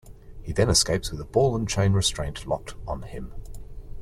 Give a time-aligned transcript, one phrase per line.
[0.41, 3.35] He then escapes with a ball-and-chain restraint locked on him.